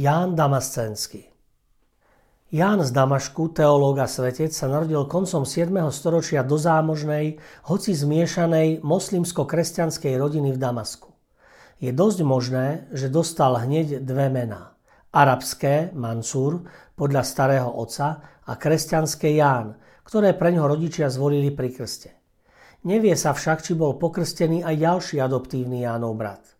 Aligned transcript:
Ján 0.00 0.32
Damascenský 0.32 1.28
Ján 2.48 2.80
z 2.80 2.88
Damašku, 2.88 3.52
teológ 3.52 4.00
a 4.00 4.08
svetec, 4.08 4.48
sa 4.48 4.64
narodil 4.64 5.04
koncom 5.04 5.44
7. 5.44 5.68
storočia 5.92 6.40
do 6.40 6.56
zámožnej, 6.56 7.36
hoci 7.68 7.92
zmiešanej 7.92 8.80
moslimsko-kresťanskej 8.80 10.16
rodiny 10.16 10.56
v 10.56 10.58
Damasku. 10.58 11.12
Je 11.84 11.92
dosť 11.92 12.24
možné, 12.24 12.88
že 12.96 13.12
dostal 13.12 13.60
hneď 13.60 14.00
dve 14.00 14.32
mená. 14.32 14.72
Arabské, 15.12 15.92
Mansur, 15.92 16.64
podľa 16.96 17.20
starého 17.20 17.68
otca, 17.68 18.40
a 18.48 18.56
kresťanské 18.56 19.36
Ján, 19.36 19.76
ktoré 20.08 20.32
pre 20.32 20.48
ňo 20.56 20.64
rodičia 20.64 21.12
zvolili 21.12 21.52
pri 21.52 21.76
krste. 21.76 22.16
Nevie 22.88 23.12
sa 23.20 23.36
však, 23.36 23.60
či 23.60 23.76
bol 23.76 24.00
pokrstený 24.00 24.64
aj 24.64 24.80
ďalší 24.80 25.20
adoptívny 25.20 25.84
Jánov 25.84 26.16
brat. 26.16 26.59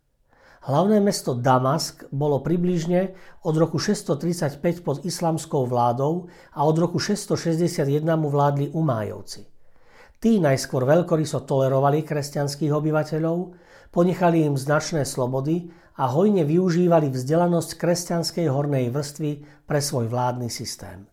Hlavné 0.61 1.00
mesto 1.00 1.33
Damask 1.33 2.05
bolo 2.12 2.44
približne 2.44 3.16
od 3.48 3.56
roku 3.56 3.80
635 3.80 4.84
pod 4.84 5.00
islamskou 5.08 5.64
vládou 5.64 6.28
a 6.53 6.69
od 6.69 6.77
roku 6.77 7.00
661 7.00 8.05
mu 8.20 8.28
vládli 8.28 8.69
Umájovci. 8.77 9.48
Tí 10.20 10.36
najskôr 10.36 10.84
veľkoryso 10.84 11.48
tolerovali 11.48 12.05
kresťanských 12.05 12.77
obyvateľov, 12.77 13.56
ponechali 13.88 14.44
im 14.44 14.61
značné 14.61 15.08
slobody 15.08 15.72
a 15.97 16.12
hojne 16.12 16.44
využívali 16.44 17.08
vzdelanosť 17.08 17.81
kresťanskej 17.81 18.47
hornej 18.53 18.92
vrstvy 18.92 19.64
pre 19.64 19.81
svoj 19.81 20.12
vládny 20.12 20.53
systém. 20.53 21.08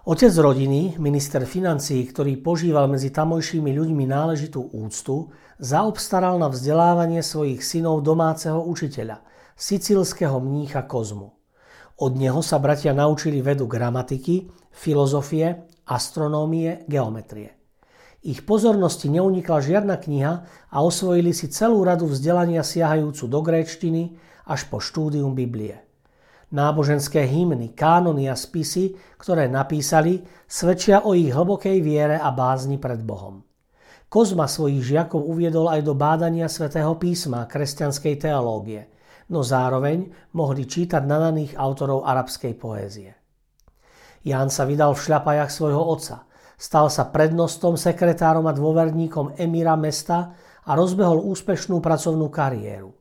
Otec 0.00 0.32
rodiny, 0.32 0.96
minister 0.96 1.44
financií, 1.44 2.08
ktorý 2.08 2.40
požíval 2.40 2.88
medzi 2.88 3.12
tamojšími 3.12 3.68
ľuďmi 3.68 4.08
náležitú 4.08 4.72
úctu, 4.72 5.28
zaobstaral 5.60 6.40
na 6.40 6.48
vzdelávanie 6.48 7.20
svojich 7.20 7.60
synov 7.60 8.00
domáceho 8.00 8.64
učiteľa, 8.64 9.20
sicilského 9.60 10.40
mnícha 10.40 10.88
Kozmu. 10.88 11.36
Od 12.00 12.12
neho 12.16 12.40
sa 12.40 12.56
bratia 12.56 12.96
naučili 12.96 13.44
vedu 13.44 13.68
gramatiky, 13.68 14.48
filozofie, 14.72 15.68
astronómie, 15.84 16.88
geometrie. 16.88 17.60
Ich 18.24 18.48
pozornosti 18.48 19.12
neunikla 19.12 19.60
žiadna 19.60 20.00
kniha 20.00 20.32
a 20.72 20.76
osvojili 20.80 21.36
si 21.36 21.52
celú 21.52 21.84
radu 21.84 22.08
vzdelania 22.08 22.64
siahajúcu 22.64 23.28
do 23.28 23.40
gréčtiny 23.44 24.16
až 24.48 24.64
po 24.72 24.80
štúdium 24.80 25.36
Biblie. 25.36 25.89
Náboženské 26.50 27.30
hymny, 27.30 27.78
kánony 27.78 28.26
a 28.26 28.34
spisy, 28.34 28.98
ktoré 29.14 29.46
napísali, 29.46 30.18
svedčia 30.50 31.06
o 31.06 31.14
ich 31.14 31.30
hlbokej 31.30 31.78
viere 31.78 32.18
a 32.18 32.34
bázni 32.34 32.74
pred 32.74 32.98
Bohom. 33.06 33.46
Kozma 34.10 34.50
svojich 34.50 34.82
žiakov 34.82 35.22
uviedol 35.22 35.70
aj 35.70 35.86
do 35.86 35.94
bádania 35.94 36.50
svätého 36.50 36.90
písma 36.98 37.46
kresťanskej 37.46 38.14
teológie, 38.18 38.90
no 39.30 39.46
zároveň 39.46 40.10
mohli 40.34 40.66
čítať 40.66 41.06
nadaných 41.06 41.54
autorov 41.54 42.02
arabskej 42.02 42.58
poézie. 42.58 43.14
Ján 44.26 44.50
sa 44.50 44.66
vydal 44.66 44.98
v 44.98 45.06
šľapajach 45.06 45.54
svojho 45.54 45.78
otca, 45.86 46.26
stal 46.58 46.90
sa 46.90 47.14
prednostom, 47.14 47.78
sekretárom 47.78 48.50
a 48.50 48.52
dôverníkom 48.52 49.38
emíra 49.38 49.78
mesta 49.78 50.34
a 50.66 50.74
rozbehol 50.74 51.22
úspešnú 51.30 51.78
pracovnú 51.78 52.26
kariéru. 52.26 52.99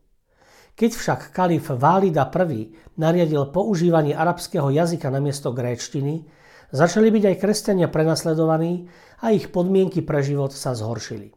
Keď 0.79 0.91
však 0.95 1.21
kalif 1.35 1.67
Válida 1.75 2.31
I 2.31 2.71
nariadil 2.95 3.51
používanie 3.51 4.15
arabského 4.15 4.71
jazyka 4.71 5.11
namiesto 5.11 5.51
gréčtiny, 5.51 6.23
začali 6.71 7.11
byť 7.11 7.23
aj 7.27 7.35
kresťania 7.35 7.91
prenasledovaní 7.91 8.87
a 9.19 9.35
ich 9.35 9.51
podmienky 9.51 9.99
pre 9.99 10.23
život 10.23 10.55
sa 10.55 10.71
zhoršili. 10.71 11.35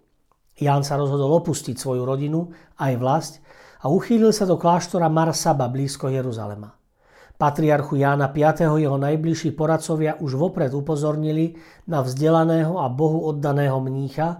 Ján 0.62 0.86
sa 0.86 0.94
rozhodol 0.94 1.42
opustiť 1.42 1.74
svoju 1.74 2.06
rodinu, 2.06 2.54
aj 2.78 2.92
vlast 3.02 3.32
a 3.82 3.90
uchýlil 3.90 4.30
sa 4.30 4.46
do 4.46 4.54
kláštora 4.54 5.10
Marsaba 5.10 5.66
blízko 5.66 6.06
Jeruzalema. 6.06 6.78
Patriarchu 7.34 7.98
Jána 7.98 8.30
V. 8.30 8.46
jeho 8.78 8.94
najbližší 8.94 9.58
poradcovia 9.58 10.22
už 10.22 10.38
vopred 10.38 10.70
upozornili 10.70 11.58
na 11.90 12.06
vzdelaného 12.06 12.78
a 12.78 12.86
Bohu 12.86 13.26
oddaného 13.26 13.82
mnícha 13.82 14.38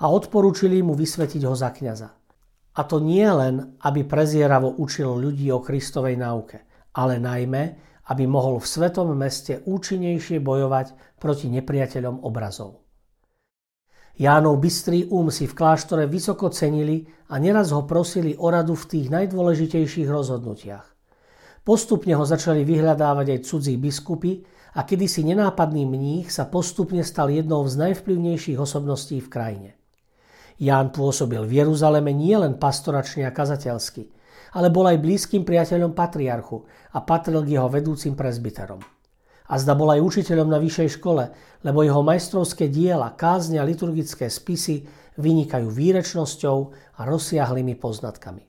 a 0.00 0.04
odporúčili 0.08 0.80
mu 0.80 0.96
vysvetiť 0.96 1.44
ho 1.44 1.52
za 1.52 1.68
kňaza. 1.68 2.17
A 2.78 2.86
to 2.86 3.02
nie 3.02 3.26
len, 3.26 3.74
aby 3.82 4.06
prezieravo 4.06 4.78
učil 4.78 5.18
ľudí 5.18 5.50
o 5.50 5.58
Kristovej 5.58 6.14
náuke, 6.14 6.62
ale 6.94 7.18
najmä, 7.18 7.62
aby 8.06 8.24
mohol 8.24 8.62
v 8.62 8.70
svetom 8.70 9.10
meste 9.18 9.66
účinnejšie 9.66 10.38
bojovať 10.38 11.18
proti 11.18 11.50
nepriateľom 11.50 12.22
obrazov. 12.22 12.86
Jánov 14.18 14.58
bystrý 14.58 15.06
um 15.14 15.30
si 15.30 15.46
v 15.46 15.54
kláštore 15.54 16.10
vysoko 16.10 16.50
cenili 16.50 17.06
a 17.30 17.38
neraz 17.38 17.70
ho 17.70 17.86
prosili 17.86 18.34
o 18.34 18.50
radu 18.50 18.74
v 18.74 18.88
tých 18.90 19.06
najdôležitejších 19.14 20.10
rozhodnutiach. 20.10 20.86
Postupne 21.62 22.18
ho 22.18 22.26
začali 22.26 22.66
vyhľadávať 22.66 23.38
aj 23.38 23.40
cudzí 23.46 23.78
biskupy 23.78 24.42
a 24.74 24.82
kedysi 24.82 25.22
nenápadný 25.22 25.86
mních 25.86 26.34
sa 26.34 26.50
postupne 26.50 27.06
stal 27.06 27.30
jednou 27.30 27.62
z 27.70 27.78
najvplyvnejších 27.78 28.58
osobností 28.58 29.22
v 29.22 29.28
krajine. 29.30 29.70
Ján 30.58 30.90
pôsobil 30.90 31.38
v 31.46 31.62
Jeruzaleme 31.62 32.10
nielen 32.10 32.58
pastoračne 32.58 33.22
a 33.24 33.30
kazateľsky, 33.30 34.10
ale 34.58 34.74
bol 34.74 34.90
aj 34.90 34.98
blízkym 34.98 35.46
priateľom 35.46 35.94
patriarchu 35.94 36.66
a 36.94 36.98
patril 36.98 37.46
k 37.46 37.54
jeho 37.54 37.70
vedúcim 37.70 38.18
prezbiterom. 38.18 38.82
A 39.48 39.54
zda 39.56 39.72
bol 39.78 39.88
aj 39.94 40.02
učiteľom 40.02 40.50
na 40.50 40.58
vyššej 40.60 41.00
škole, 41.00 41.24
lebo 41.64 41.86
jeho 41.86 42.02
majstrovské 42.04 42.68
diela, 42.68 43.14
kázne 43.14 43.62
a 43.62 43.64
liturgické 43.64 44.28
spisy 44.28 44.84
vynikajú 45.16 45.72
výrečnosťou 45.72 46.58
a 46.98 47.00
rozsiahlými 47.06 47.78
poznatkami. 47.78 48.44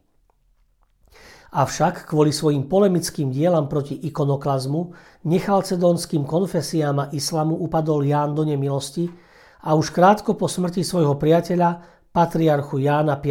Avšak 1.50 2.06
kvôli 2.06 2.30
svojim 2.30 2.70
polemickým 2.70 3.34
dielam 3.34 3.66
proti 3.66 3.98
ikonoklazmu, 4.06 4.94
nechalcedonským 5.26 6.26
konfesiám 6.26 6.98
a 7.00 7.10
islamu 7.10 7.58
upadol 7.58 8.06
Ján 8.06 8.38
do 8.38 8.46
nemilosti 8.46 9.10
a 9.66 9.74
už 9.74 9.90
krátko 9.90 10.38
po 10.38 10.46
smrti 10.46 10.86
svojho 10.86 11.18
priateľa 11.18 11.99
patriarchu 12.10 12.82
Jána 12.82 13.22
V. 13.22 13.30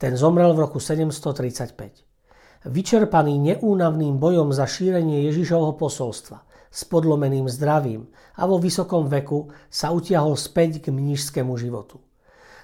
Ten 0.00 0.16
zomrel 0.16 0.56
v 0.56 0.64
roku 0.64 0.80
735. 0.80 2.64
Vyčerpaný 2.64 3.36
neúnavným 3.36 4.16
bojom 4.16 4.48
za 4.56 4.64
šírenie 4.64 5.28
Ježišovho 5.28 5.76
posolstva, 5.76 6.40
s 6.72 6.88
podlomeným 6.88 7.44
zdravím 7.52 8.08
a 8.40 8.48
vo 8.48 8.56
vysokom 8.56 9.12
veku 9.12 9.52
sa 9.68 9.92
utiahol 9.92 10.40
späť 10.40 10.88
k 10.88 10.88
mnížskému 10.88 11.52
životu. 11.60 12.00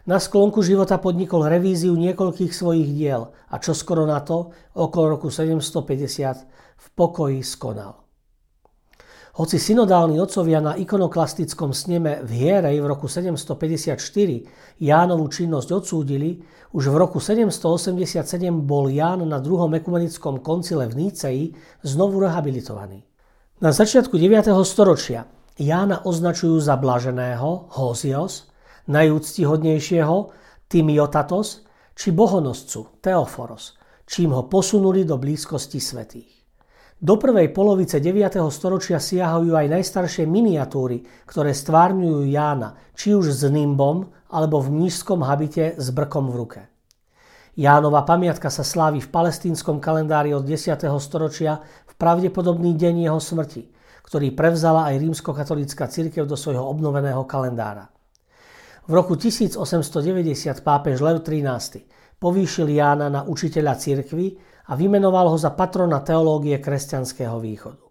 Na 0.08 0.16
sklonku 0.16 0.64
života 0.64 0.96
podnikol 0.96 1.44
revíziu 1.44 1.92
niekoľkých 1.92 2.56
svojich 2.56 2.88
diel 2.88 3.36
a 3.52 3.60
čoskoro 3.60 4.08
na 4.08 4.24
to, 4.24 4.48
okolo 4.72 5.20
roku 5.20 5.28
750, 5.28 6.80
v 6.80 6.86
pokoji 6.96 7.44
skonal. 7.44 8.00
Hoci 9.30 9.62
synodálni 9.62 10.18
otcovia 10.18 10.58
na 10.58 10.74
ikonoklastickom 10.74 11.70
sneme 11.70 12.18
v 12.26 12.30
Hierej 12.34 12.82
v 12.82 12.86
roku 12.90 13.06
754 13.06 13.94
Jánovú 14.82 15.30
činnosť 15.30 15.68
odsúdili, 15.70 16.42
už 16.74 16.90
v 16.90 16.96
roku 16.98 17.22
787 17.22 18.26
bol 18.66 18.90
Ján 18.90 19.22
na 19.22 19.38
druhom 19.38 19.70
ekumenickom 19.70 20.42
koncile 20.42 20.90
v 20.90 21.06
Níceji 21.06 21.44
znovu 21.86 22.26
rehabilitovaný. 22.26 23.06
Na 23.62 23.70
začiatku 23.70 24.18
9. 24.18 24.50
storočia 24.66 25.30
Jána 25.54 26.02
označujú 26.02 26.58
za 26.58 26.74
blaženého 26.74 27.70
Hosios, 27.78 28.50
najúctihodnejšieho 28.90 30.16
Timiotatos 30.66 31.62
či 31.94 32.10
bohonoscu 32.10 32.98
Teoforos, 32.98 33.78
čím 34.10 34.34
ho 34.34 34.50
posunuli 34.50 35.06
do 35.06 35.22
blízkosti 35.22 35.78
svetých. 35.78 36.39
Do 37.00 37.16
prvej 37.16 37.48
polovice 37.56 37.96
9. 37.96 38.44
storočia 38.52 39.00
siahajú 39.00 39.56
aj 39.56 39.72
najstaršie 39.72 40.28
miniatúry, 40.28 41.00
ktoré 41.24 41.56
stvárňujú 41.56 42.28
Jána, 42.28 42.76
či 42.92 43.16
už 43.16 43.32
s 43.32 43.48
nimbom, 43.48 44.12
alebo 44.28 44.60
v 44.60 44.68
mnížskom 44.68 45.24
habite 45.24 45.80
s 45.80 45.88
brkom 45.96 46.28
v 46.28 46.36
ruke. 46.36 46.60
Jánova 47.56 48.04
pamiatka 48.04 48.52
sa 48.52 48.60
slávi 48.60 49.00
v 49.00 49.08
palestínskom 49.08 49.80
kalendári 49.80 50.36
od 50.36 50.44
10. 50.44 50.76
storočia 51.00 51.64
v 51.88 51.92
pravdepodobný 51.96 52.76
deň 52.76 53.08
jeho 53.08 53.16
smrti, 53.16 53.72
ktorý 54.04 54.36
prevzala 54.36 54.92
aj 54.92 55.00
rímskokatolícka 55.00 55.88
církev 55.88 56.28
do 56.28 56.36
svojho 56.36 56.68
obnoveného 56.68 57.24
kalendára. 57.24 57.88
V 58.84 58.92
roku 58.92 59.16
1890 59.16 59.96
pápež 60.60 61.00
Lev 61.00 61.24
XIII 61.24 61.80
povýšil 62.20 62.68
Jána 62.76 63.08
na 63.08 63.24
učiteľa 63.24 63.80
cirkvy 63.80 64.49
a 64.70 64.72
vymenoval 64.78 65.34
ho 65.34 65.38
za 65.38 65.50
patrona 65.50 65.98
teológie 65.98 66.54
kresťanského 66.62 67.42
východu. 67.42 67.82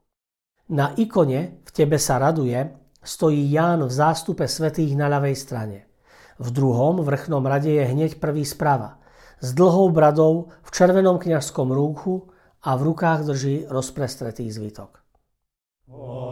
Na 0.72 0.96
ikone 0.96 1.60
V 1.68 1.70
tebe 1.76 2.00
sa 2.00 2.16
raduje 2.16 2.56
stojí 3.04 3.52
Ján 3.52 3.84
v 3.84 3.92
zástupe 3.92 4.48
svetých 4.48 4.96
na 4.96 5.12
ľavej 5.12 5.36
strane. 5.36 5.92
V 6.40 6.56
druhom 6.56 7.04
vrchnom 7.04 7.44
rade 7.44 7.68
je 7.68 7.84
hneď 7.84 8.24
prvý 8.24 8.48
sprava– 8.48 8.96
s 9.40 9.56
dlhou 9.56 9.90
bradou, 9.90 10.52
v 10.64 10.70
červenom 10.72 11.16
kňažskom 11.16 11.72
rúchu 11.72 12.28
a 12.64 12.76
v 12.76 12.92
rukách 12.92 13.24
drží 13.24 13.56
rozprestretý 13.72 14.52
zvitok. 14.52 15.00
Z 15.88 16.29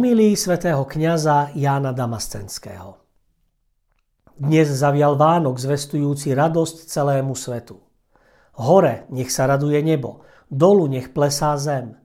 homilí 0.00 0.32
svätého 0.32 0.88
kniaza 0.88 1.52
Jána 1.52 1.92
Damascenského. 1.92 3.04
Dnes 4.32 4.72
zavial 4.72 5.12
Vánok 5.12 5.60
zvestujúci 5.60 6.32
radosť 6.32 6.88
celému 6.88 7.36
svetu. 7.36 7.76
Hore 8.64 9.04
nech 9.12 9.28
sa 9.28 9.44
raduje 9.44 9.76
nebo, 9.84 10.24
dolu 10.48 10.88
nech 10.88 11.12
plesá 11.12 11.52
zem. 11.60 12.00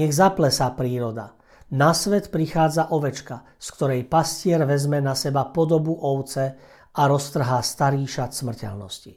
Nech 0.00 0.16
zaplesá 0.16 0.72
príroda. 0.72 1.36
Na 1.76 1.92
svet 1.92 2.32
prichádza 2.32 2.88
ovečka, 2.88 3.44
z 3.60 3.68
ktorej 3.68 4.08
pastier 4.08 4.64
vezme 4.64 5.04
na 5.04 5.12
seba 5.12 5.44
podobu 5.44 5.92
ovce 5.92 6.56
a 6.96 7.04
roztrhá 7.04 7.60
starý 7.60 8.08
šat 8.08 8.32
smrteľnosti. 8.32 9.12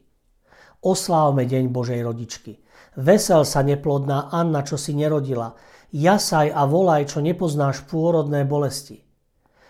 Oslávme 0.84 1.48
deň 1.48 1.72
Božej 1.72 2.04
rodičky. 2.04 2.60
Vesel 3.00 3.48
sa 3.48 3.64
neplodná 3.64 4.28
Anna, 4.28 4.60
čo 4.68 4.76
si 4.76 4.92
nerodila, 4.92 5.56
jasaj 5.94 6.54
a 6.54 6.66
volaj, 6.66 7.14
čo 7.14 7.20
nepoznáš 7.22 7.86
pôrodné 7.86 8.46
bolesti. 8.46 9.02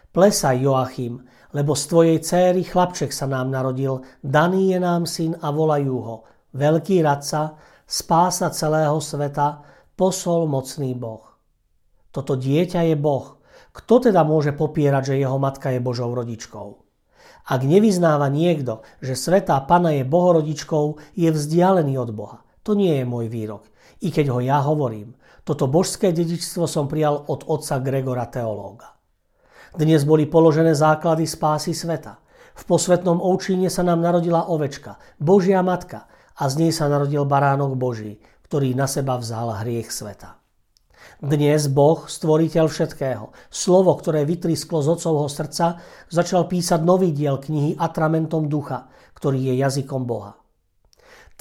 Plesaj, 0.09 0.59
Joachim, 0.63 1.21
lebo 1.53 1.73
z 1.73 1.83
tvojej 1.85 2.17
céry 2.21 2.61
chlapček 2.65 3.13
sa 3.13 3.25
nám 3.25 3.49
narodil, 3.49 4.05
daný 4.21 4.73
je 4.73 4.79
nám 4.81 5.03
syn 5.05 5.37
a 5.37 5.49
volajú 5.49 5.97
ho, 6.01 6.15
veľký 6.53 7.01
radca, 7.01 7.57
spása 7.85 8.53
celého 8.53 8.97
sveta, 9.01 9.65
posol 9.97 10.45
mocný 10.45 10.93
Boh. 10.93 11.25
Toto 12.09 12.37
dieťa 12.37 12.89
je 12.89 12.95
Boh. 12.97 13.37
Kto 13.69 14.09
teda 14.09 14.25
môže 14.25 14.53
popierať, 14.53 15.13
že 15.13 15.21
jeho 15.21 15.37
matka 15.37 15.69
je 15.69 15.81
Božou 15.81 16.09
rodičkou? 16.13 16.89
Ak 17.49 17.61
nevyznáva 17.65 18.29
niekto, 18.29 18.85
že 19.01 19.17
svetá 19.17 19.57
Pana 19.65 19.93
je 19.93 20.05
bohorodičkou, 20.05 21.17
je 21.17 21.29
vzdialený 21.33 21.97
od 21.97 22.11
Boha. 22.13 22.37
To 22.65 22.77
nie 22.77 23.01
je 23.01 23.05
môj 23.05 23.25
výrok, 23.25 23.65
i 24.05 24.13
keď 24.13 24.25
ho 24.29 24.39
ja 24.41 24.61
hovorím. 24.61 25.17
Toto 25.49 25.65
božské 25.65 26.13
dedičstvo 26.13 26.69
som 26.69 26.85
prijal 26.85 27.25
od 27.25 27.49
otca 27.49 27.81
Gregora 27.81 28.29
teológa. 28.29 29.01
Dnes 29.73 30.05
boli 30.05 30.29
položené 30.29 30.77
základy 30.77 31.25
spásy 31.25 31.73
sveta. 31.73 32.21
V 32.53 32.69
posvetnom 32.69 33.17
oučíne 33.17 33.65
sa 33.73 33.81
nám 33.81 33.97
narodila 33.97 34.45
ovečka, 34.45 35.01
Božia 35.17 35.65
matka, 35.65 36.05
a 36.37 36.53
z 36.53 36.61
nej 36.61 36.69
sa 36.69 36.85
narodil 36.85 37.25
baránok 37.25 37.73
Boží, 37.81 38.21
ktorý 38.45 38.77
na 38.77 38.85
seba 38.85 39.17
vzal 39.17 39.65
hriech 39.65 39.89
sveta. 39.89 40.37
Dnes 41.17 41.65
Boh, 41.65 42.05
stvoriteľ 42.05 42.69
všetkého, 42.69 43.33
slovo, 43.49 43.97
ktoré 43.97 44.29
vytrisklo 44.29 44.85
z 44.85 45.01
otcovho 45.01 45.25
srdca, 45.33 45.81
začal 46.13 46.45
písať 46.45 46.85
nový 46.85 47.09
diel 47.09 47.41
knihy 47.41 47.73
atramentom 47.73 48.45
ducha, 48.45 48.85
ktorý 49.17 49.49
je 49.49 49.65
jazykom 49.65 50.05
Boha. 50.05 50.37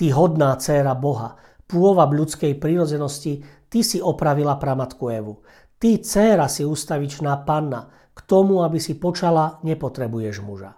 Ty 0.00 0.16
hodná 0.16 0.56
dcéra 0.56 0.96
Boha, 0.96 1.36
pôva 1.68 2.08
ľudskej 2.08 2.56
prírodzenosti, 2.56 3.44
Ty 3.68 3.80
si 3.84 4.00
opravila 4.00 4.56
pramatku 4.56 5.12
Evu. 5.12 5.44
Ty, 5.78 6.00
dcéra, 6.00 6.48
si 6.48 6.64
ustavičná 6.64 7.44
panna. 7.44 7.92
K 8.16 8.20
tomu, 8.26 8.66
aby 8.66 8.82
si 8.82 8.98
počala, 8.98 9.62
nepotrebuješ 9.62 10.42
muža. 10.42 10.74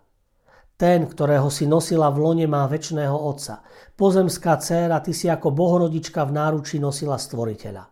Ten, 0.76 1.08
ktorého 1.08 1.48
si 1.48 1.69
nosila 1.69 2.08
v 2.12 2.19
lone, 2.20 2.46
má 2.48 2.69
väčšného 2.69 3.12
otca. 3.12 3.64
Pozemská 3.96 4.56
dcéra, 4.60 5.00
ty 5.00 5.12
si 5.12 5.28
ako 5.28 5.52
bohorodička 5.52 6.25
v 6.25 6.32
náruči 6.37 6.81
nosila 6.81 7.20
stvoriteľa. 7.20 7.84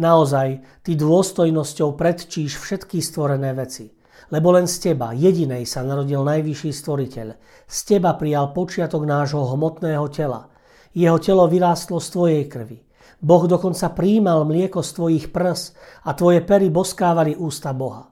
Naozaj, 0.00 0.48
ty 0.86 0.94
dôstojnosťou 0.96 1.98
predčíš 1.98 2.56
všetky 2.56 3.02
stvorené 3.02 3.52
veci. 3.52 3.90
Lebo 4.30 4.54
len 4.54 4.70
z 4.70 4.90
teba, 4.90 5.10
jedinej, 5.10 5.66
sa 5.66 5.82
narodil 5.82 6.22
najvyšší 6.22 6.70
stvoriteľ. 6.70 7.28
Z 7.66 7.78
teba 7.82 8.14
prijal 8.14 8.54
počiatok 8.54 9.02
nášho 9.02 9.42
hmotného 9.42 10.06
tela. 10.08 10.46
Jeho 10.94 11.18
telo 11.18 11.50
vyrástlo 11.50 11.98
z 11.98 12.08
tvojej 12.14 12.44
krvi. 12.46 12.78
Boh 13.20 13.44
dokonca 13.44 13.92
príjmal 13.92 14.48
mlieko 14.48 14.80
z 14.80 14.90
tvojich 14.96 15.26
prs 15.28 15.76
a 16.08 16.16
tvoje 16.16 16.40
pery 16.40 16.72
boskávali 16.72 17.36
ústa 17.36 17.76
Boha. 17.76 18.08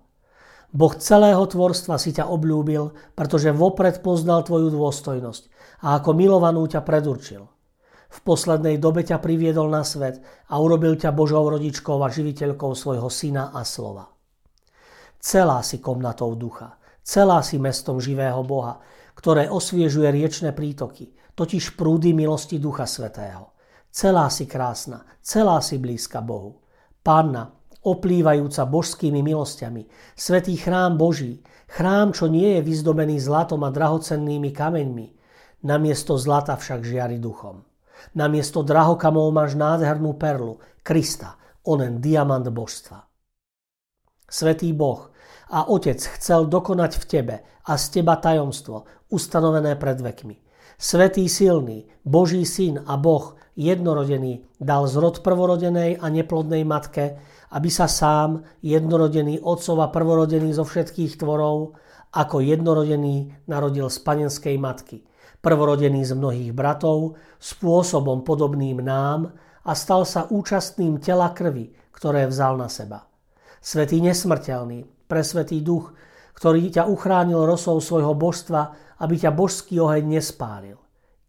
Boh 0.69 0.93
celého 0.93 1.41
tvorstva 1.49 1.97
si 1.97 2.13
ťa 2.13 2.29
obľúbil, 2.29 3.17
pretože 3.17 3.57
vopred 3.57 4.05
poznal 4.05 4.45
tvoju 4.45 4.69
dôstojnosť 4.69 5.43
a 5.81 5.97
ako 5.97 6.13
milovanú 6.13 6.69
ťa 6.69 6.85
predurčil. 6.85 7.49
V 8.09 8.19
poslednej 8.25 8.77
dobe 8.77 9.01
ťa 9.05 9.21
priviedol 9.21 9.73
na 9.73 9.81
svet 9.81 10.21
a 10.49 10.61
urobil 10.61 10.97
ťa 10.97 11.13
Božou 11.13 11.45
rodičkou 11.49 11.97
a 12.05 12.13
živiteľkou 12.13 12.77
svojho 12.77 13.09
syna 13.09 13.53
a 13.53 13.65
slova. 13.65 14.13
Celá 15.21 15.65
si 15.65 15.81
komnatou 15.81 16.37
ducha, 16.37 16.77
celá 17.01 17.41
si 17.41 17.57
mestom 17.57 17.97
živého 17.97 18.45
Boha, 18.45 18.81
ktoré 19.17 19.49
osviežuje 19.49 20.09
riečne 20.13 20.53
prítoky, 20.53 21.17
totiž 21.33 21.81
prúdy 21.81 22.13
milosti 22.13 22.61
Ducha 22.61 22.85
Svetého. 22.85 23.58
Celá 23.99 24.31
si 24.31 24.47
krásna, 24.47 25.03
celá 25.27 25.59
si 25.59 25.75
blízka 25.75 26.23
Bohu. 26.23 26.63
Panna, 27.03 27.51
oplývajúca 27.83 28.63
božskými 28.63 29.27
milosťami, 29.27 30.15
svetý 30.15 30.55
chrám 30.55 30.95
Boží, 30.95 31.43
chrám, 31.67 32.15
čo 32.15 32.31
nie 32.31 32.55
je 32.55 32.63
vyzdobený 32.63 33.19
zlatom 33.19 33.67
a 33.67 33.75
drahocennými 33.75 34.55
kameňmi, 34.55 35.07
namiesto 35.67 36.15
zlata 36.15 36.55
však 36.55 36.87
žiari 36.87 37.19
duchom. 37.19 37.67
Namiesto 38.15 38.63
drahokamov 38.63 39.35
máš 39.35 39.59
nádhernú 39.59 40.15
perlu, 40.15 40.63
Krista, 40.87 41.35
onen 41.67 41.99
diamant 41.99 42.47
božstva. 42.47 43.03
Svetý 44.31 44.79
Boh 44.79 45.11
a 45.51 45.67
Otec 45.67 45.99
chcel 45.99 46.47
dokonať 46.47 47.03
v 47.03 47.05
tebe 47.11 47.37
a 47.67 47.75
z 47.75 47.99
teba 47.99 48.15
tajomstvo, 48.15 49.11
ustanovené 49.11 49.75
pred 49.75 49.99
vekmi. 49.99 50.39
Svetý 50.79 51.27
silný, 51.27 51.91
Boží 52.07 52.47
syn 52.47 52.79
a 52.87 52.95
Boh 52.95 53.35
jednorodený 53.59 54.47
dal 54.63 54.87
zrod 54.87 55.27
prvorodenej 55.27 55.99
a 55.99 56.07
neplodnej 56.07 56.63
matke, 56.63 57.19
aby 57.51 57.67
sa 57.67 57.91
sám, 57.91 58.47
jednorodený 58.63 59.43
otcov 59.43 59.83
a 59.83 59.91
prvorodený 59.91 60.55
zo 60.55 60.63
všetkých 60.63 61.19
tvorov, 61.19 61.75
ako 62.15 62.39
jednorodený 62.39 63.51
narodil 63.51 63.91
z 63.91 63.99
panenskej 64.01 64.57
matky, 64.63 65.03
prvorodený 65.43 66.07
z 66.07 66.15
mnohých 66.15 66.53
bratov, 66.55 67.19
spôsobom 67.43 68.23
podobným 68.23 68.79
nám 68.79 69.35
a 69.67 69.73
stal 69.75 70.07
sa 70.07 70.31
účastným 70.31 71.03
tela 71.03 71.35
krvi, 71.35 71.75
ktoré 71.91 72.31
vzal 72.31 72.57
na 72.57 72.71
seba. 72.71 73.05
Svetý 73.59 73.99
nesmrteľný, 73.99 74.87
presvetý 75.11 75.61
duch, 75.61 75.93
ktorý 76.39 76.71
ťa 76.71 76.87
uchránil 76.87 77.43
rosou 77.43 77.83
svojho 77.83 78.15
božstva, 78.15 78.95
aby 79.03 79.19
ťa 79.19 79.35
božský 79.35 79.83
oheň 79.83 80.07
nespálil. 80.07 80.79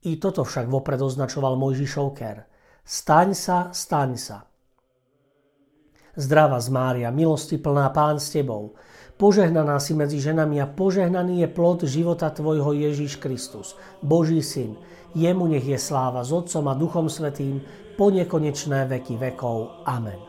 I 0.04 0.16
toto 0.16 0.48
však 0.48 0.72
vopred 0.72 1.00
označoval 1.04 1.60
Mojžišov 1.60 2.08
ker. 2.16 2.48
Staň 2.88 3.36
sa, 3.36 3.58
staň 3.76 4.12
sa. 4.16 4.38
Zdrava 6.16 6.60
z 6.60 6.68
Mária, 6.72 7.10
milosti 7.12 7.60
plná 7.60 7.92
pán 7.92 8.20
s 8.20 8.32
tebou. 8.32 8.76
Požehnaná 9.20 9.80
si 9.84 9.92
medzi 9.92 10.24
ženami 10.24 10.64
a 10.64 10.68
požehnaný 10.68 11.44
je 11.44 11.50
plod 11.52 11.84
života 11.84 12.32
Tvojho 12.32 12.72
Ježiš 12.72 13.20
Kristus, 13.20 13.76
Boží 14.00 14.40
Syn. 14.40 14.80
Jemu 15.12 15.52
nech 15.52 15.68
je 15.68 15.76
sláva 15.76 16.24
s 16.24 16.32
Otcom 16.32 16.72
a 16.72 16.74
Duchom 16.74 17.12
Svetým 17.12 17.60
po 18.00 18.08
nekonečné 18.08 18.88
veky 18.88 19.20
vekov. 19.20 19.84
Amen. 19.84 20.29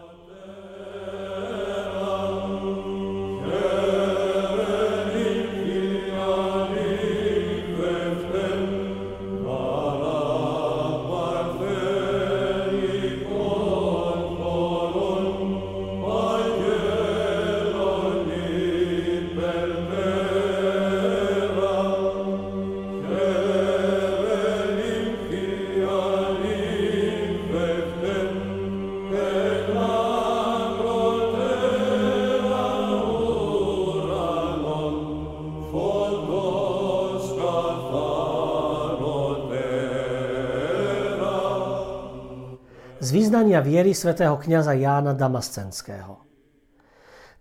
Z 43.10 43.18
vyznania 43.18 43.58
viery 43.58 43.90
svätého 43.90 44.38
kniaza 44.38 44.70
Jána 44.70 45.18
Damascenského. 45.18 46.22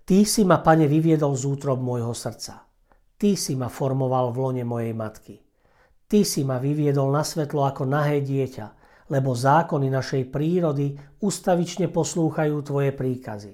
Ty 0.01 0.25
si 0.25 0.41
ma, 0.41 0.65
pane, 0.65 0.89
vyviedol 0.89 1.37
z 1.37 1.45
útrob 1.45 1.77
môjho 1.77 2.09
srdca. 2.09 2.65
Ty 3.13 3.37
si 3.37 3.53
ma 3.53 3.69
formoval 3.69 4.33
v 4.33 4.37
lone 4.41 4.63
mojej 4.65 4.97
matky. 4.97 5.37
Ty 6.09 6.25
si 6.25 6.41
ma 6.41 6.57
vyviedol 6.57 7.13
na 7.13 7.21
svetlo 7.21 7.69
ako 7.69 7.85
nahé 7.85 8.25
dieťa, 8.25 8.65
lebo 9.13 9.37
zákony 9.37 9.93
našej 9.93 10.33
prírody 10.33 10.97
ustavične 11.21 11.93
poslúchajú 11.93 12.65
tvoje 12.65 12.89
príkazy. 12.89 13.53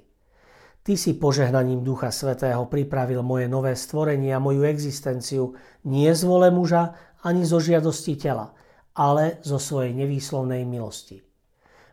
Ty 0.87 0.95
si 0.95 1.19
požehnaním 1.19 1.83
Ducha 1.83 2.15
Svetého 2.15 2.63
pripravil 2.71 3.27
moje 3.27 3.51
nové 3.51 3.75
stvorenie 3.75 4.31
a 4.31 4.39
moju 4.39 4.63
existenciu 4.63 5.51
nie 5.91 6.07
z 6.15 6.23
vole 6.23 6.47
muža 6.47 6.95
ani 7.27 7.43
zo 7.43 7.59
žiadosti 7.59 8.15
tela, 8.15 8.55
ale 8.95 9.43
zo 9.43 9.59
svojej 9.59 9.91
nevýslovnej 9.91 10.63
milosti. 10.63 11.24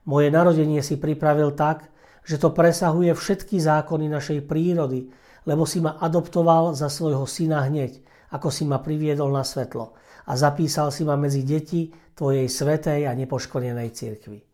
Moje 0.03 0.35
narodenie 0.35 0.83
si 0.83 0.99
pripravil 0.99 1.55
tak, 1.55 1.87
že 2.27 2.39
to 2.39 2.51
presahuje 2.51 3.15
všetky 3.15 3.63
zákony 3.63 4.11
našej 4.11 4.47
prírody, 4.51 5.07
lebo 5.47 5.63
si 5.63 5.79
ma 5.79 5.99
adoptoval 5.99 6.75
za 6.75 6.91
svojho 6.91 7.27
syna 7.27 7.67
hneď, 7.67 8.03
ako 8.35 8.51
si 8.51 8.67
ma 8.67 8.83
priviedol 8.83 9.31
na 9.31 9.47
svetlo 9.47 9.95
a 10.27 10.33
zapísal 10.35 10.91
si 10.95 11.03
ma 11.03 11.15
medzi 11.19 11.43
deti 11.43 11.91
Tvojej 12.13 12.45
svetej 12.45 13.09
a 13.09 13.17
nepoškodenej 13.17 13.89
cirkvi. 13.97 14.45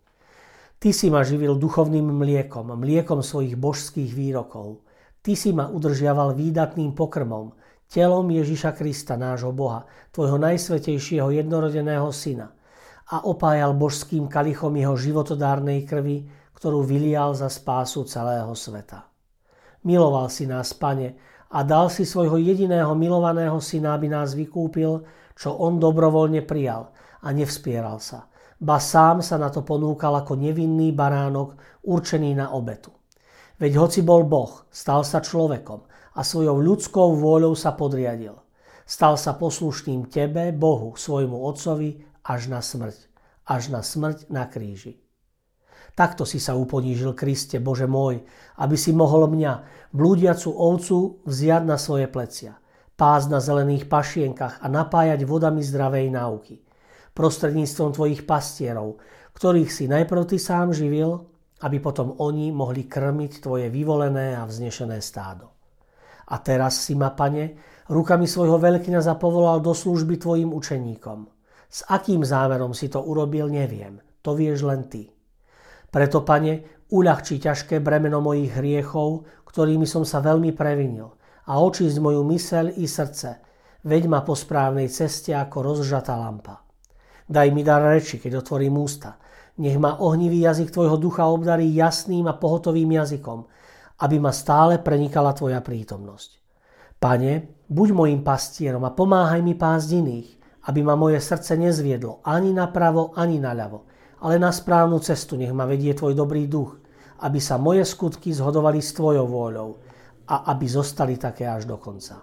Ty 0.78 0.94
si 0.94 1.10
ma 1.10 1.26
živil 1.26 1.58
duchovným 1.58 2.06
mliekom, 2.06 2.70
mliekom 2.78 3.18
svojich 3.18 3.58
božských 3.58 4.14
výrokov. 4.14 4.86
Ty 5.26 5.34
si 5.34 5.50
ma 5.50 5.66
udržiaval 5.66 6.38
výdatným 6.38 6.94
pokrmom, 6.94 7.50
telom 7.90 8.30
Ježiša 8.30 8.78
Krista, 8.78 9.18
nášho 9.18 9.50
Boha, 9.50 9.90
Tvojho 10.14 10.38
najsvetejšieho 10.38 11.34
jednorodeného 11.34 12.14
Syna 12.14 12.54
a 13.08 13.24
opájal 13.24 13.72
božským 13.72 14.28
kalichom 14.28 14.76
jeho 14.76 14.92
životodárnej 14.92 15.88
krvi, 15.88 16.28
ktorú 16.52 16.84
vylial 16.84 17.32
za 17.32 17.48
spásu 17.48 18.04
celého 18.04 18.52
sveta. 18.52 19.08
Miloval 19.86 20.28
si 20.28 20.44
nás, 20.44 20.74
Pane, 20.76 21.16
a 21.48 21.64
dal 21.64 21.88
si 21.88 22.04
svojho 22.04 22.36
jediného 22.36 22.92
milovaného 22.92 23.56
syna, 23.62 23.96
aby 23.96 24.12
nás 24.12 24.36
vykúpil, 24.36 25.00
čo 25.32 25.56
on 25.56 25.80
dobrovoľne 25.80 26.44
prijal 26.44 26.92
a 27.24 27.32
nevspieral 27.32 27.96
sa. 28.02 28.28
Ba 28.58 28.82
sám 28.82 29.22
sa 29.22 29.38
na 29.38 29.48
to 29.48 29.62
ponúkal 29.62 30.18
ako 30.18 30.34
nevinný 30.34 30.90
baránok 30.92 31.54
určený 31.86 32.36
na 32.36 32.52
obetu. 32.52 32.90
Veď 33.56 33.78
hoci 33.78 34.00
bol 34.02 34.26
Boh, 34.26 34.66
stal 34.68 35.06
sa 35.06 35.22
človekom 35.22 35.86
a 36.18 36.20
svojou 36.26 36.58
ľudskou 36.58 37.14
vôľou 37.16 37.54
sa 37.54 37.72
podriadil. 37.78 38.34
Stal 38.82 39.14
sa 39.14 39.38
poslušným 39.38 40.10
Tebe, 40.10 40.50
Bohu, 40.50 40.98
svojmu 40.98 41.38
Otcovi 41.38 42.02
až 42.28 42.52
na 42.52 42.60
smrť. 42.60 43.08
Až 43.48 43.72
na 43.72 43.80
smrť 43.80 44.28
na 44.28 44.44
kríži. 44.44 45.00
Takto 45.96 46.28
si 46.28 46.36
sa 46.38 46.52
uponížil 46.54 47.16
Kriste, 47.16 47.58
Bože 47.58 47.88
môj, 47.88 48.22
aby 48.60 48.76
si 48.76 48.92
mohol 48.92 49.26
mňa, 49.32 49.52
blúdiacu 49.90 50.52
ovcu, 50.52 51.24
vziať 51.24 51.62
na 51.64 51.80
svoje 51.80 52.06
plecia, 52.06 52.60
pás 52.94 53.26
na 53.26 53.40
zelených 53.40 53.88
pašienkach 53.90 54.60
a 54.62 54.66
napájať 54.68 55.24
vodami 55.24 55.64
zdravej 55.64 56.06
náuky. 56.12 56.62
Prostredníctvom 57.16 57.96
tvojich 57.96 58.22
pastierov, 58.28 59.02
ktorých 59.34 59.70
si 59.72 59.90
najprv 59.90 60.22
ty 60.28 60.36
sám 60.38 60.70
živil, 60.70 61.24
aby 61.66 61.82
potom 61.82 62.14
oni 62.22 62.54
mohli 62.54 62.86
krmiť 62.86 63.42
tvoje 63.42 63.66
vyvolené 63.66 64.38
a 64.38 64.46
vznešené 64.46 65.02
stádo. 65.02 65.50
A 66.30 66.38
teraz 66.38 66.78
si 66.78 66.94
ma, 66.94 67.10
pane, 67.10 67.58
rukami 67.90 68.28
svojho 68.28 68.60
veľkňa 68.60 69.02
zapovolal 69.02 69.58
do 69.58 69.74
služby 69.74 70.20
tvojim 70.20 70.54
učeníkom– 70.54 71.26
s 71.68 71.84
akým 71.84 72.24
zámerom 72.24 72.72
si 72.72 72.88
to 72.88 73.04
urobil, 73.04 73.52
neviem. 73.52 74.00
To 74.24 74.32
vieš 74.32 74.64
len 74.64 74.88
ty. 74.88 75.12
Preto, 75.88 76.24
pane, 76.24 76.84
uľahčí 76.92 77.40
ťažké 77.40 77.80
bremeno 77.84 78.24
mojich 78.24 78.56
hriechov, 78.56 79.28
ktorými 79.44 79.84
som 79.84 80.04
sa 80.04 80.20
veľmi 80.20 80.52
previnil 80.52 81.16
a 81.48 81.52
očísť 81.60 81.96
moju 82.00 82.24
mysel 82.28 82.72
i 82.76 82.84
srdce. 82.84 83.40
Veď 83.88 84.04
ma 84.08 84.20
po 84.20 84.36
správnej 84.36 84.92
ceste 84.92 85.32
ako 85.32 85.72
rozžatá 85.72 86.12
lampa. 86.16 86.60
Daj 87.28 87.48
mi 87.52 87.64
dar 87.64 87.84
reči, 87.84 88.20
keď 88.20 88.40
otvorím 88.40 88.80
ústa. 88.80 89.16
Nech 89.60 89.76
ma 89.80 90.00
ohnivý 90.00 90.44
jazyk 90.44 90.72
tvojho 90.72 90.96
ducha 90.96 91.28
obdarí 91.28 91.72
jasným 91.72 92.28
a 92.28 92.36
pohotovým 92.36 92.88
jazykom, 92.94 93.44
aby 94.04 94.16
ma 94.20 94.32
stále 94.32 94.80
prenikala 94.80 95.32
tvoja 95.34 95.60
prítomnosť. 95.60 96.30
Pane, 96.98 97.62
buď 97.68 97.88
mojim 97.94 98.20
pastierom 98.22 98.82
a 98.86 98.94
pomáhaj 98.94 99.42
mi 99.42 99.54
pásť 99.54 99.88
iných, 99.98 100.28
aby 100.68 100.80
ma 100.84 100.94
moje 100.94 101.16
srdce 101.18 101.56
nezviedlo 101.56 102.20
ani 102.28 102.52
napravo, 102.52 103.16
ani 103.16 103.40
naľavo, 103.40 103.88
ale 104.20 104.36
na 104.36 104.52
správnu 104.52 105.00
cestu 105.00 105.40
nech 105.40 105.52
ma 105.56 105.64
vedie 105.64 105.96
tvoj 105.96 106.12
dobrý 106.12 106.44
duch, 106.44 106.76
aby 107.24 107.40
sa 107.40 107.56
moje 107.56 107.88
skutky 107.88 108.30
zhodovali 108.30 108.78
s 108.84 108.92
tvojou 108.92 109.26
vôľou 109.26 109.70
a 110.28 110.52
aby 110.52 110.68
zostali 110.68 111.16
také 111.16 111.48
až 111.48 111.64
do 111.64 111.80
konca. 111.80 112.20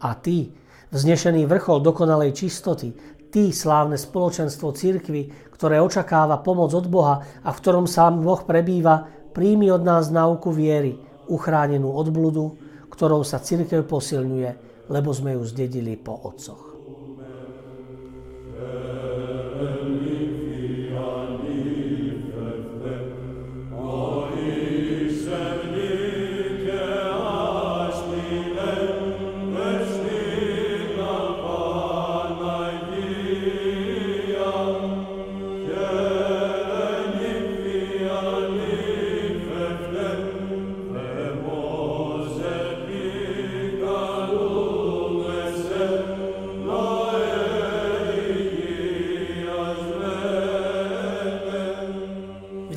A 0.00 0.08
ty, 0.16 0.50
vznešený 0.90 1.44
vrchol 1.44 1.84
dokonalej 1.84 2.32
čistoty, 2.32 2.96
ty, 3.28 3.52
slávne 3.52 4.00
spoločenstvo 4.00 4.72
cirkvy, 4.72 5.52
ktoré 5.52 5.80
očakáva 5.80 6.40
pomoc 6.40 6.72
od 6.72 6.88
Boha 6.88 7.20
a 7.44 7.48
v 7.52 7.60
ktorom 7.60 7.84
sám 7.84 8.24
Boh 8.24 8.40
prebýva, 8.44 9.04
príjmi 9.36 9.68
od 9.68 9.84
nás 9.84 10.08
náuku 10.08 10.48
viery, 10.48 10.96
uchránenú 11.28 11.92
od 11.92 12.08
bludu, 12.08 12.56
ktorou 12.88 13.20
sa 13.20 13.36
cirkev 13.36 13.84
posilňuje, 13.84 14.50
lebo 14.88 15.12
sme 15.12 15.36
ju 15.36 15.42
zdedili 15.44 16.00
po 16.00 16.16
otcoch. 16.16 16.65